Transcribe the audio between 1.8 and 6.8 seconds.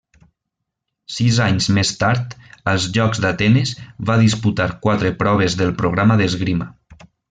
tard, als Jocs d'Atenes, va disputar quatre proves del programa d'esgrima.